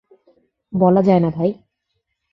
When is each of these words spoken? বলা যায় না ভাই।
বলা 0.73 1.01
যায় 1.01 1.19
না 1.19 1.29
ভাই। 1.29 1.51